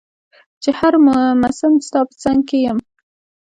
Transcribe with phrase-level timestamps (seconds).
[0.61, 0.93] چي هر
[1.43, 2.77] مسم ستا په څنګ کي يم